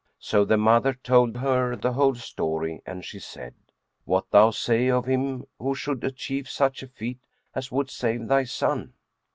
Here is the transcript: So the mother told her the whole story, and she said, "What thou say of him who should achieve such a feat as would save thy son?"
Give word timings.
So 0.17 0.45
the 0.45 0.57
mother 0.57 0.95
told 0.95 1.37
her 1.37 1.75
the 1.75 1.93
whole 1.93 2.15
story, 2.15 2.81
and 2.87 3.05
she 3.05 3.19
said, 3.19 3.53
"What 4.03 4.31
thou 4.31 4.49
say 4.49 4.89
of 4.89 5.05
him 5.05 5.45
who 5.59 5.75
should 5.75 6.03
achieve 6.03 6.49
such 6.49 6.81
a 6.81 6.87
feat 6.87 7.19
as 7.53 7.71
would 7.71 7.91
save 7.91 8.27
thy 8.27 8.45
son?" 8.45 8.93